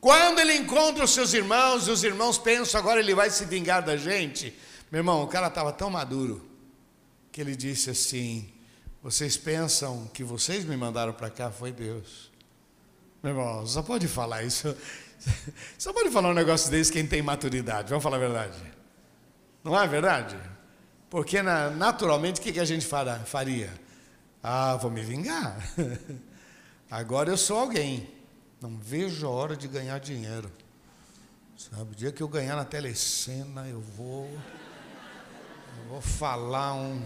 [0.00, 3.96] Quando ele encontra os seus irmãos, os irmãos pensam, agora ele vai se vingar da
[3.96, 4.56] gente.
[4.92, 6.48] Meu irmão, o cara estava tão maduro,
[7.32, 8.53] que ele disse assim:
[9.04, 12.32] vocês pensam que vocês me mandaram para cá foi Deus.
[13.22, 14.74] Meu irmão, só pode falar isso.
[15.78, 17.88] Só pode falar um negócio desse quem tem maturidade.
[17.88, 18.58] Vamos falar a verdade.
[19.62, 20.36] Não é verdade?
[21.08, 22.86] Porque na, naturalmente o que a gente
[23.24, 23.72] faria?
[24.42, 25.56] Ah, vou me vingar.
[26.90, 28.10] Agora eu sou alguém.
[28.60, 30.50] Não vejo a hora de ganhar dinheiro.
[31.56, 34.26] Sabe, o dia que eu ganhar na telecena, eu vou.
[35.78, 37.02] Eu vou falar um.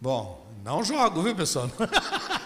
[0.00, 1.68] Bom, não jogo, viu, pessoal?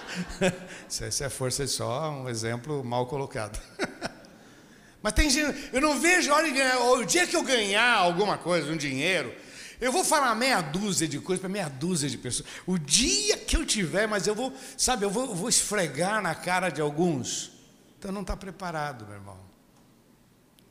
[0.88, 3.60] Isso é força só, um exemplo mal colocado.
[5.02, 6.78] Mas tem gente, eu não vejo a hora de ganhar.
[6.78, 9.34] O dia que eu ganhar alguma coisa, um dinheiro,
[9.80, 12.48] eu vou falar meia dúzia de coisas para meia dúzia de pessoas.
[12.64, 16.34] O dia que eu tiver, mas eu vou, sabe, eu vou, eu vou esfregar na
[16.34, 17.50] cara de alguns.
[17.98, 19.38] Então não está preparado, meu irmão.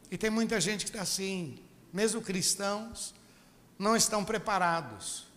[0.10, 1.60] E tem muita gente que está assim,
[1.94, 3.14] mesmo cristãos,
[3.78, 5.31] não estão preparados.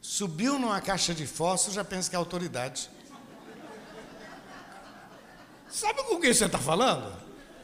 [0.00, 2.90] Subiu numa caixa de fósforo, já pensa que é autoridade.
[5.68, 7.14] Sabe com quem você está falando?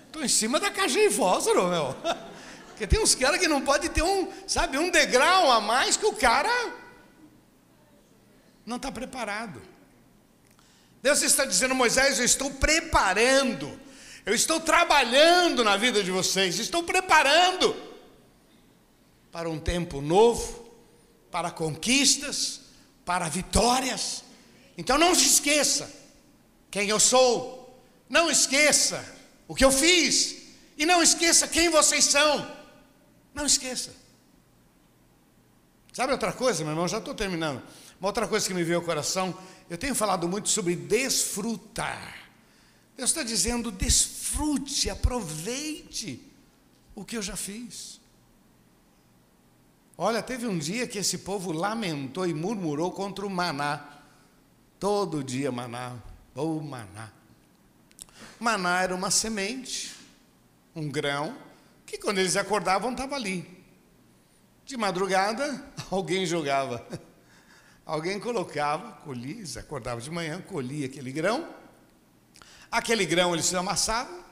[0.07, 1.97] Estou em cima da caixa de fósforo, meu.
[2.69, 6.05] Porque tem uns caras que não pode ter um, sabe, um degrau a mais que
[6.05, 6.75] o cara
[8.67, 9.63] não está preparado.
[11.03, 13.81] Deus está dizendo, Moisés, eu estou preparando,
[14.27, 17.77] eu estou trabalhando na vida de vocês, estou preparando
[19.31, 20.66] para um tempo novo,
[21.37, 22.63] para conquistas,
[23.05, 24.25] para vitórias.
[24.79, 25.93] Então não se esqueça
[26.71, 29.05] quem eu sou, não esqueça
[29.47, 30.35] o que eu fiz,
[30.79, 32.51] e não esqueça quem vocês são.
[33.35, 33.95] Não esqueça.
[35.93, 36.89] Sabe outra coisa, meu irmão?
[36.89, 37.63] Já estou terminando.
[38.01, 42.31] Uma outra coisa que me veio ao coração, eu tenho falado muito sobre desfrutar.
[42.97, 46.19] Deus está dizendo: desfrute, aproveite
[46.95, 48.01] o que eu já fiz.
[49.99, 54.03] Olha, teve um dia que esse povo lamentou e murmurou contra o maná.
[54.79, 55.97] Todo dia maná,
[56.35, 57.11] ou oh, maná.
[58.39, 59.95] Maná era uma semente,
[60.75, 61.35] um grão,
[61.87, 63.65] que quando eles acordavam estava ali.
[64.67, 66.87] De madrugada, alguém jogava.
[67.87, 71.49] Alguém colocava, colhia, eles acordavam de manhã, colhia aquele grão.
[72.69, 74.25] Aquele grão eles amassavam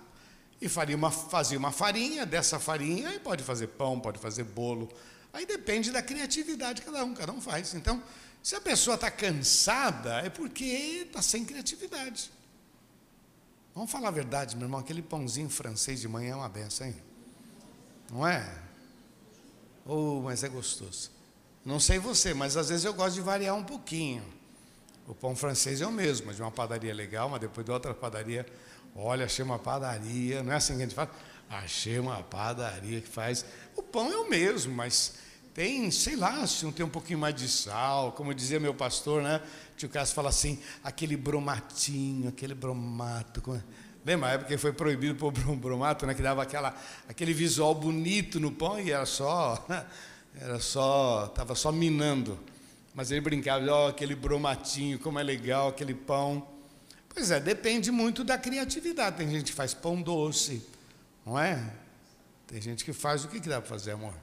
[0.60, 4.92] e faria uma, fazia uma farinha, dessa farinha, aí pode fazer pão, pode fazer bolo.
[5.34, 7.74] Aí depende da criatividade de cada um, cada um faz.
[7.74, 8.00] Então,
[8.40, 12.30] se a pessoa está cansada, é porque está sem criatividade.
[13.74, 16.94] Vamos falar a verdade, meu irmão, aquele pãozinho francês de manhã é uma benção, hein?
[18.12, 18.48] Não é?
[19.84, 21.10] Oh, mas é gostoso.
[21.64, 24.22] Não sei você, mas às vezes eu gosto de variar um pouquinho.
[25.08, 28.46] O pão francês é o mesmo, de uma padaria legal, mas depois de outra padaria,
[28.94, 31.10] olha, achei uma padaria, não é assim que a gente fala?
[31.48, 33.44] Achei uma padaria que faz.
[33.76, 35.14] O pão é o mesmo, mas
[35.54, 39.22] tem, sei lá, se não tem um pouquinho mais de sal, como dizia meu pastor,
[39.22, 39.40] né?
[39.76, 43.40] Tio Cássio fala assim, aquele bromatinho, aquele bromato.
[43.40, 43.62] Como...
[44.04, 46.14] Lembra a época que foi proibido pôr bromato, né?
[46.14, 46.74] Que dava aquela,
[47.08, 49.64] aquele visual bonito no pão e era só,
[50.40, 52.38] era só, estava só minando.
[52.92, 56.46] Mas ele brincava, ó, oh, aquele bromatinho, como é legal aquele pão.
[57.08, 59.16] Pois é, depende muito da criatividade.
[59.16, 60.60] Tem gente que faz pão doce,
[61.24, 61.72] não é?
[62.46, 64.14] Tem gente que faz o que, que dá para fazer, amor?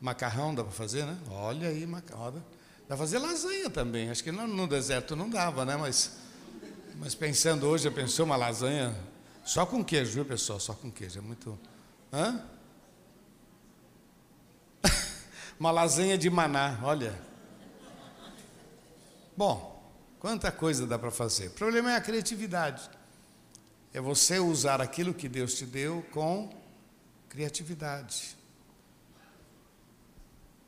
[0.00, 1.16] Macarrão dá para fazer, né?
[1.30, 2.32] Olha aí, macarrão.
[2.32, 2.42] Dá
[2.88, 4.10] para fazer lasanha também.
[4.10, 5.76] Acho que no, no deserto não dava, né?
[5.76, 6.22] Mas
[7.02, 8.94] mas pensando hoje, eu pensou uma lasanha
[9.44, 10.60] só com queijo, viu, pessoal?
[10.60, 11.18] Só com queijo.
[11.18, 11.58] É muito.
[12.12, 12.44] Hã?
[15.58, 17.18] uma lasanha de maná, olha.
[19.36, 19.82] Bom,
[20.20, 21.48] quanta coisa dá para fazer.
[21.48, 22.88] O problema é a criatividade.
[23.92, 26.50] É você usar aquilo que Deus te deu com
[27.28, 28.36] criatividade.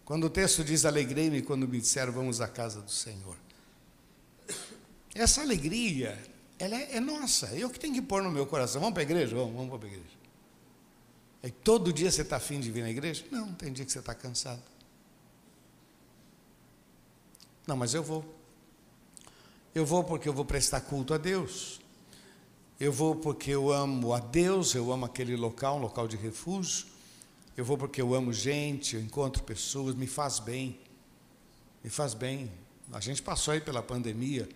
[0.04, 3.36] Quando o texto diz: Alegrei-me quando me disseram, vamos à casa do Senhor.
[5.14, 6.20] Essa alegria,
[6.58, 7.46] ela é, é nossa.
[7.54, 8.80] Eu que tenho que pôr no meu coração.
[8.80, 9.34] Vamos para a igreja?
[9.34, 10.14] Vamos, vamos para a igreja.
[11.42, 13.24] E todo dia você está afim de vir na igreja?
[13.30, 14.62] Não, tem dia que você está cansado.
[17.66, 18.24] Não, mas eu vou.
[19.74, 21.80] Eu vou porque eu vou prestar culto a Deus.
[22.84, 26.86] Eu vou porque eu amo a Deus, eu amo aquele local, um local de refúgio.
[27.56, 30.78] Eu vou porque eu amo gente, eu encontro pessoas, me faz bem.
[31.82, 32.52] Me faz bem.
[32.92, 34.46] A gente passou aí pela pandemia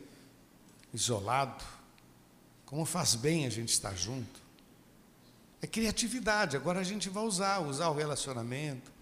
[0.92, 1.64] isolado.
[2.66, 4.42] Como faz bem a gente estar junto.
[5.62, 8.92] É criatividade, agora a gente vai usar, usar o relacionamento.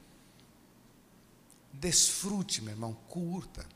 [1.72, 3.66] Desfrute, meu irmão, curta.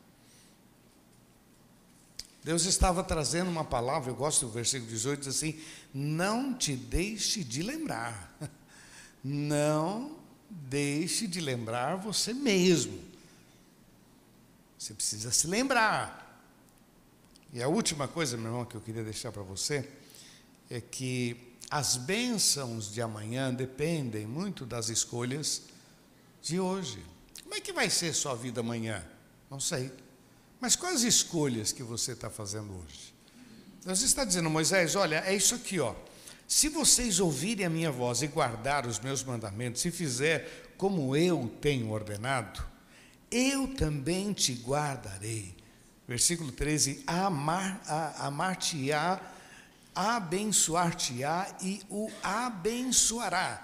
[2.43, 5.59] Deus estava trazendo uma palavra, eu gosto do versículo 18, diz assim:
[5.93, 8.35] Não te deixe de lembrar.
[9.23, 10.17] Não
[10.49, 12.99] deixe de lembrar você mesmo.
[14.77, 16.21] Você precisa se lembrar.
[17.53, 19.87] E a última coisa, meu irmão, que eu queria deixar para você
[20.69, 21.37] é que
[21.69, 25.61] as bênçãos de amanhã dependem muito das escolhas
[26.41, 27.05] de hoje.
[27.43, 29.05] Como é que vai ser sua vida amanhã?
[29.49, 29.91] Não sei.
[30.61, 33.13] Mas quais escolhas que você está fazendo hoje?
[33.83, 35.95] Deus está dizendo, Moisés, olha, é isso aqui, ó.
[36.47, 41.51] Se vocês ouvirem a minha voz e guardar os meus mandamentos, e fizer como eu
[41.59, 42.63] tenho ordenado,
[43.29, 45.55] eu também te guardarei
[46.11, 47.81] versículo 13: amar,
[48.17, 49.19] amar-te-á
[49.93, 53.61] abençoar-te-á e o abençoará.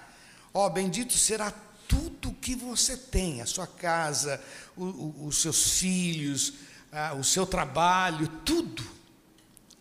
[0.54, 1.54] Ó, bendito será
[1.88, 4.41] tudo que você tem, a sua casa,
[4.76, 6.54] o, o, os seus filhos,
[6.91, 8.83] ah, o seu trabalho, tudo.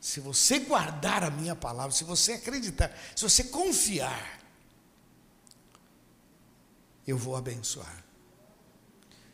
[0.01, 4.41] Se você guardar a minha palavra, se você acreditar, se você confiar,
[7.07, 8.05] eu vou abençoar.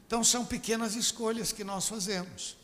[0.06, 2.56] Então são pequenas escolhas que nós fazemos.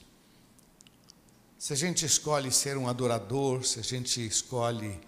[1.58, 5.00] Se a gente escolhe ser um adorador, se a gente escolhe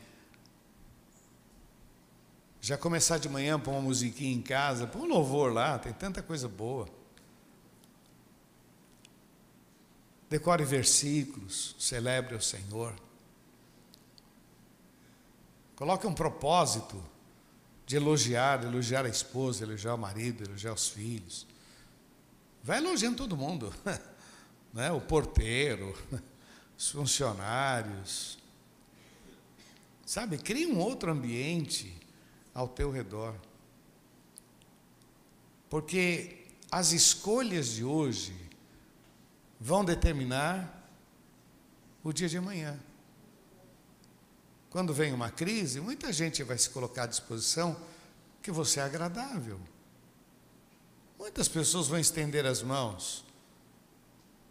[2.61, 6.23] já começar de manhã, pôr uma musiquinha em casa, pôr um louvor lá, tem tanta
[6.23, 7.00] coisa boa.
[10.31, 12.95] Decore versículos, celebre o Senhor.
[15.75, 17.03] Coloque um propósito
[17.85, 21.49] de elogiar, elogiar a esposa, elogiar o marido, elogiar os filhos.
[22.63, 23.75] Vai elogiando todo mundo,
[24.73, 24.93] né?
[24.93, 25.99] o porteiro,
[26.79, 28.39] os funcionários.
[30.07, 31.93] Sabe, crie um outro ambiente
[32.55, 33.35] ao teu redor.
[35.69, 38.50] Porque as escolhas de hoje
[39.61, 40.89] vão determinar
[42.03, 42.81] o dia de amanhã.
[44.71, 47.77] Quando vem uma crise, muita gente vai se colocar à disposição
[48.43, 49.61] que você é agradável.
[51.19, 53.25] Muitas pessoas vão estender as mãos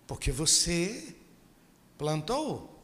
[0.05, 1.15] porque você
[1.97, 2.79] plantou.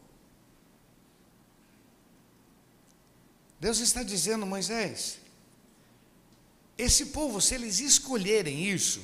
[3.59, 5.19] Deus está dizendo, Moisés,
[6.77, 9.01] esse povo, se eles escolherem isso,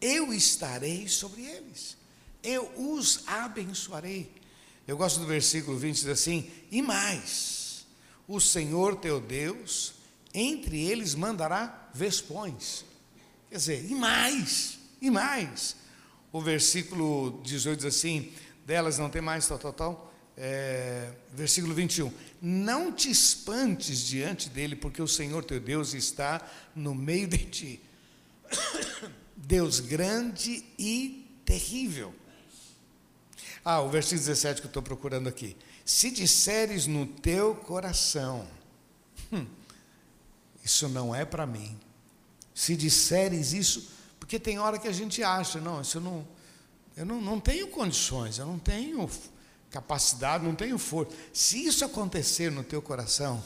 [0.00, 1.96] eu estarei sobre eles,
[2.42, 4.32] eu os abençoarei.
[4.86, 7.86] Eu gosto do versículo 20, diz assim: E mais,
[8.26, 9.94] o Senhor teu Deus,
[10.32, 12.84] entre eles mandará vespões.
[13.50, 15.76] Quer dizer, e mais, e mais.
[16.32, 18.32] O versículo 18 diz assim:
[18.66, 20.08] Delas não tem mais, tal, tal, tal
[20.38, 22.12] é, versículo 21.
[22.40, 26.40] Não te espantes diante dele, porque o Senhor teu Deus está
[26.74, 27.82] no meio de ti.
[29.36, 32.14] Deus grande e terrível.
[33.64, 35.56] Ah, o versículo 17 que eu estou procurando aqui.
[35.84, 38.46] Se disseres no teu coração,
[39.32, 39.46] hum,
[40.64, 41.78] isso não é para mim.
[42.54, 46.28] Se disseres isso, porque tem hora que a gente acha, não, isso eu não,
[46.96, 49.08] eu não, não tenho condições, eu não tenho
[49.70, 51.12] capacidade, não tenho força.
[51.32, 53.42] Se isso acontecer no teu coração,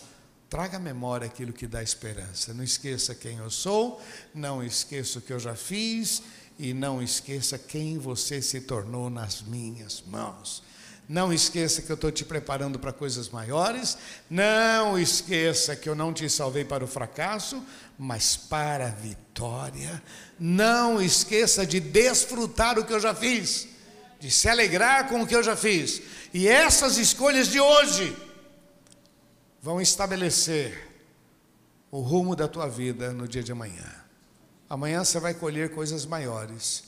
[0.48, 2.52] traga à memória aquilo que dá esperança.
[2.52, 4.02] Não esqueça quem eu sou,
[4.34, 6.22] não esqueça o que eu já fiz
[6.58, 10.62] e não esqueça quem você se tornou nas minhas mãos.
[11.08, 13.98] Não esqueça que eu estou te preparando para coisas maiores.
[14.30, 17.62] Não esqueça que eu não te salvei para o fracasso,
[17.98, 20.02] mas para a vitória.
[20.38, 23.72] Não esqueça de desfrutar o que eu já fiz
[24.22, 26.00] de se alegrar com o que eu já fiz.
[26.32, 28.16] E essas escolhas de hoje
[29.60, 30.88] vão estabelecer
[31.90, 33.92] o rumo da tua vida no dia de amanhã.
[34.72, 36.84] Amanhã você vai colher coisas maiores,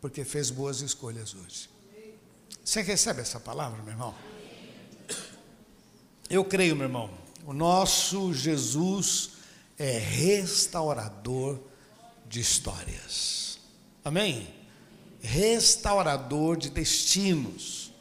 [0.00, 1.70] porque fez boas escolhas hoje.
[2.64, 4.14] Você recebe essa palavra, meu irmão?
[6.28, 7.10] Eu creio, meu irmão,
[7.46, 9.30] o nosso Jesus
[9.78, 11.60] é restaurador
[12.26, 13.60] de histórias.
[14.04, 14.58] Amém?
[15.20, 17.92] restaurador de destinos,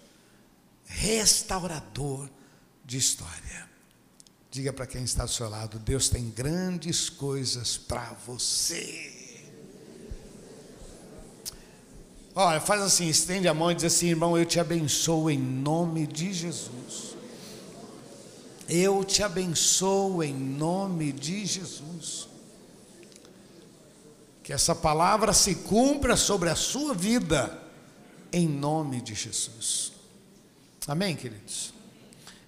[0.85, 2.29] restaurador
[2.85, 3.66] de história.
[4.57, 9.13] Diga para quem está ao seu lado: Deus tem grandes coisas para você.
[12.33, 16.07] Olha, faz assim, estende a mão e diz assim, irmão, eu te abençoo em nome
[16.07, 17.15] de Jesus.
[18.67, 22.27] Eu te abençoo em nome de Jesus
[24.41, 27.61] que essa palavra se cumpra sobre a sua vida,
[28.33, 29.91] em nome de Jesus.
[30.87, 31.75] Amém, queridos?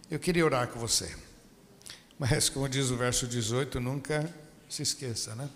[0.10, 1.16] Eu queria orar com você,
[2.20, 4.32] mas como diz o verso 18, nunca
[4.70, 5.49] se esqueça, né?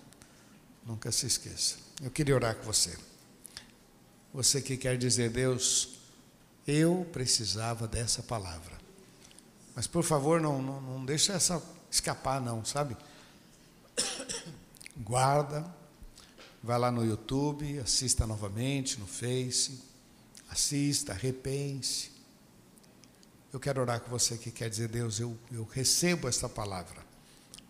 [0.86, 1.76] Nunca se esqueça.
[2.02, 2.98] Eu queria orar com você.
[4.34, 5.90] Você que quer dizer, Deus,
[6.66, 8.74] eu precisava dessa palavra.
[9.76, 11.62] Mas por favor, não, não, não deixa essa
[11.92, 12.98] escapar, não, sabe?
[14.98, 15.84] Guarda
[16.64, 19.82] Vai lá no YouTube, assista novamente no Face,
[20.50, 22.10] assista, repense.
[23.54, 27.06] Eu quero orar com você que quer dizer, Deus, eu, eu recebo esta palavra.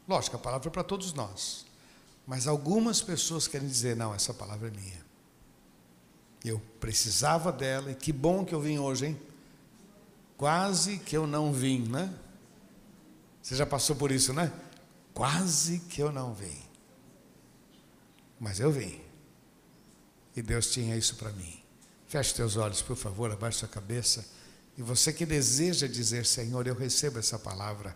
[0.08, 1.66] Lógico, a palavra é para todos nós.
[2.26, 5.04] Mas algumas pessoas querem dizer, não, essa palavra é minha.
[6.42, 9.22] Eu precisava dela e que bom que eu vim hoje, hein?
[10.38, 12.14] Quase que eu não vim, né?
[13.42, 14.54] Você já passou por isso, né?
[15.14, 16.62] Quase que eu não vim.
[18.40, 19.02] Mas eu vim.
[20.34, 21.62] E Deus tinha isso para mim.
[22.08, 24.26] Feche teus olhos, por favor, abaixe sua cabeça
[24.78, 27.96] E você que deseja dizer, Senhor, eu recebo essa palavra,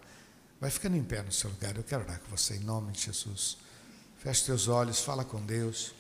[0.59, 1.75] vai ficando em pé no seu lugar.
[1.75, 3.57] Eu quero orar com você em nome de Jesus.
[4.19, 5.93] Feche teus olhos, fala com Deus.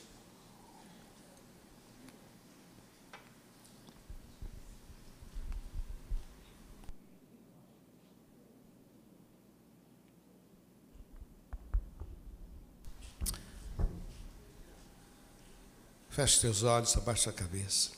[16.09, 17.96] Feche teus olhos, abaixa a cabeça.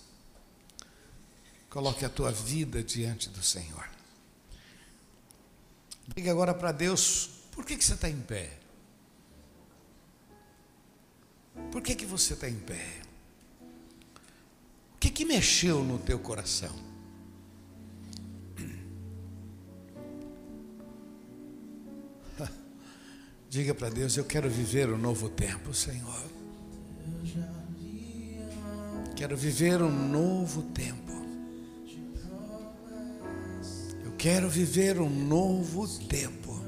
[1.69, 3.87] Coloque a tua vida diante do Senhor.
[6.15, 8.57] Diga agora para Deus, por que, que você está em pé?
[11.71, 13.01] Por que, que você está em pé?
[14.95, 16.75] O que, que mexeu no teu coração?
[23.47, 26.23] Diga para Deus, eu quero viver um novo tempo, Senhor.
[29.15, 31.08] Quero viver um novo tempo.
[34.19, 36.59] Quero viver um novo tempo.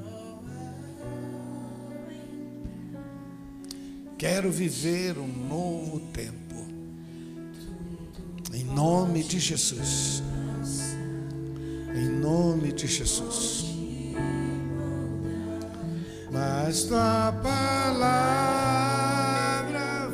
[4.17, 6.31] Quero viver um novo tempo.
[8.53, 10.23] Em nome de Jesus.
[11.93, 13.65] Em nome de Jesus.
[16.31, 18.47] Mas tua palavra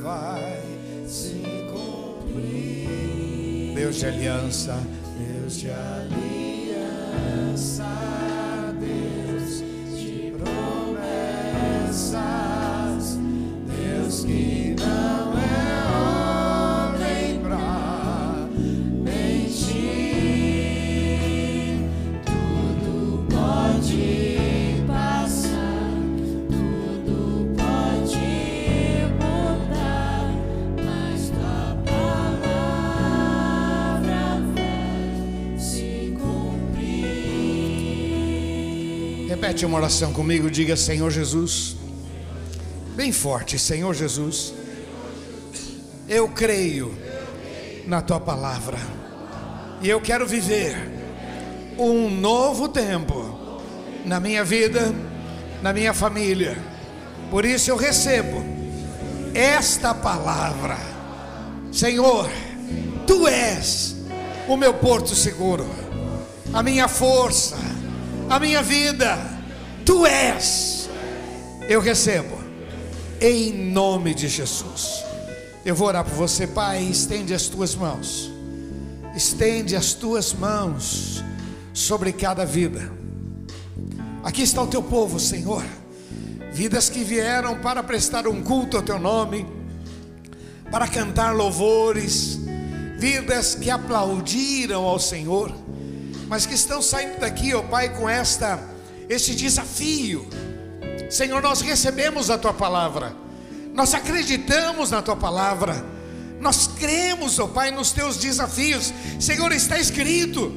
[0.01, 0.63] vai
[1.07, 3.75] se cumprir.
[3.75, 4.75] Deus de aliança,
[5.19, 6.26] Deus de aliança,
[39.57, 41.75] Repete uma oração comigo, diga Senhor Jesus.
[42.95, 44.53] Bem forte, Senhor Jesus.
[46.07, 46.95] Eu creio
[47.87, 48.77] na tua palavra.
[49.81, 50.77] E eu quero viver
[51.75, 53.59] um novo tempo
[54.05, 54.93] na minha vida,
[55.63, 56.55] na minha família.
[57.31, 58.45] Por isso eu recebo
[59.33, 60.77] esta palavra.
[61.71, 62.29] Senhor,
[63.07, 63.95] tu és
[64.47, 65.67] o meu porto seguro,
[66.53, 67.57] a minha força,
[68.29, 69.36] a minha vida.
[69.87, 70.89] Tu és.
[71.69, 72.37] Eu recebo
[73.21, 75.01] em nome de Jesus.
[75.63, 76.83] Eu vou orar por você, Pai.
[76.83, 78.29] Estende as tuas mãos,
[79.15, 81.23] estende as tuas mãos
[81.73, 82.91] sobre cada vida.
[84.25, 85.63] Aqui está o teu povo, Senhor.
[86.51, 89.47] Vidas que vieram para prestar um culto ao teu nome,
[90.69, 92.37] para cantar louvores,
[92.97, 95.49] vidas que aplaudiram ao Senhor,
[96.27, 98.75] mas que estão saindo daqui, ó Pai, com esta
[99.09, 100.27] este desafio.
[101.09, 103.15] Senhor, nós recebemos a tua palavra.
[103.73, 105.85] Nós acreditamos na tua palavra.
[106.39, 108.93] Nós cremos, ó Pai, nos teus desafios.
[109.19, 110.51] Senhor, está escrito.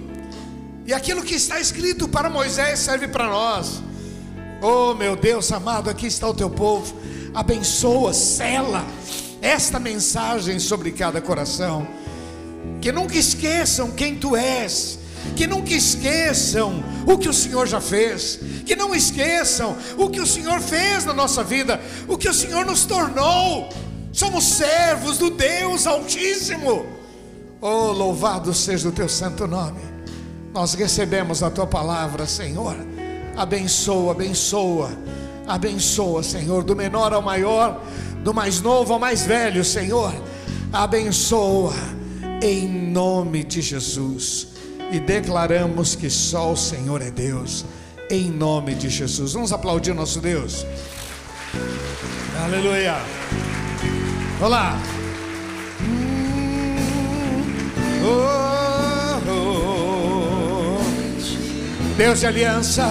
[0.86, 3.82] E aquilo que está escrito para Moisés serve para nós.
[4.62, 6.94] Oh, meu Deus amado, aqui está o teu povo.
[7.34, 8.84] Abençoa, sela
[9.40, 11.86] esta mensagem sobre cada coração.
[12.80, 14.99] Que nunca esqueçam quem tu és.
[15.36, 18.38] Que nunca esqueçam o que o Senhor já fez.
[18.64, 21.80] Que não esqueçam o que o Senhor fez na nossa vida.
[22.08, 23.68] O que o Senhor nos tornou.
[24.12, 26.86] Somos servos do Deus Altíssimo.
[27.60, 29.80] Oh, louvado seja o teu santo nome.
[30.52, 32.74] Nós recebemos a tua palavra, Senhor.
[33.36, 34.90] Abençoa, abençoa,
[35.46, 37.82] abençoa, Senhor, do menor ao maior,
[38.24, 40.12] do mais novo ao mais velho, Senhor.
[40.72, 41.74] Abençoa,
[42.42, 44.48] em nome de Jesus.
[44.92, 47.64] E declaramos que só o Senhor é Deus,
[48.10, 49.34] em nome de Jesus.
[49.34, 50.66] Vamos aplaudir nosso Deus.
[52.44, 52.96] Aleluia.
[54.40, 54.76] Olá.
[61.96, 62.88] Deus de aliança,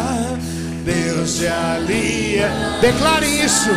[0.86, 2.80] Deus de aliança.
[2.80, 3.72] Declare isso.